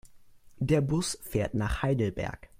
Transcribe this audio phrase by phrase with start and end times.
[0.57, 2.49] Der Bus fährt nach Heidelberg